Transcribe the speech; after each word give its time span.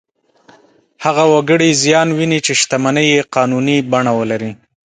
هغه 1.03 1.23
وګړي 1.33 1.69
زیان 1.83 2.07
ویني 2.17 2.39
چې 2.45 2.51
شتمنۍ 2.61 3.05
یې 3.15 3.21
قانوني 3.35 3.77
بڼه 3.91 4.11
ولري. 4.19 4.51